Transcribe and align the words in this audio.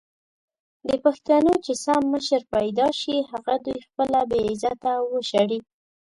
د 0.87 0.89
پښتنو 1.03 1.53
چې 1.65 1.73
سم 1.85 2.01
مشر 2.13 2.41
پېدا 2.53 2.87
سي 3.01 3.15
هغه 3.31 3.55
دوي 3.65 3.79
خپله 3.87 4.19
بې 4.29 4.39
عزته 4.49 4.89
او 4.99 5.03
وشړي! 5.15 5.59